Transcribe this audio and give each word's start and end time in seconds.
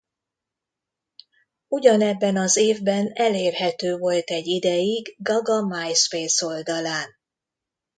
Ugyanebben 1.67 2.37
az 2.37 2.55
évben 2.57 3.11
elérhető 3.13 3.97
volt 3.97 4.29
egy 4.29 4.47
ideig 4.47 5.15
Gaga 5.17 5.61
MySpace 5.67 6.45
oldalán. 6.45 7.09